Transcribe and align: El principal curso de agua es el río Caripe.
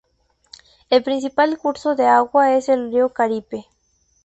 El 0.89 1.03
principal 1.03 1.59
curso 1.59 1.93
de 1.95 2.07
agua 2.07 2.55
es 2.55 2.69
el 2.69 2.91
río 2.91 3.09
Caripe. 3.13 3.67